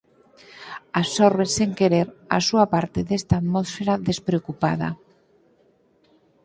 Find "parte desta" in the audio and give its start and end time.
2.73-3.33